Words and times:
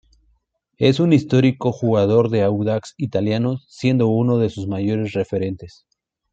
Es 0.79 0.99
un 0.99 1.13
histórico 1.13 1.71
jugador 1.71 2.31
de 2.31 2.41
Audax 2.41 2.95
Italiano, 2.97 3.59
siendo 3.67 4.07
uno 4.07 4.39
de 4.39 4.49
sus 4.49 4.65
mayores 4.67 5.13
referentes. 5.13 5.85